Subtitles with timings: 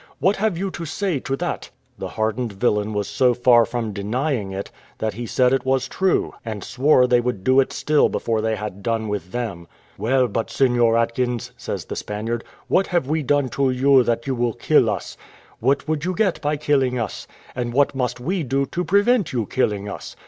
[0.17, 1.69] What have you to say to that?"
[1.99, 6.33] The hardened villain was so far from denying it, that he said it was true,
[6.43, 9.67] and swore they would do it still before they had done with them.
[9.99, 14.33] "Well, but Seignior Atkins," says the Spaniard, "what have we done to you that you
[14.33, 15.17] will kill us?
[15.59, 17.27] What would you get by killing us?
[17.53, 20.15] And what must we do to prevent you killing us?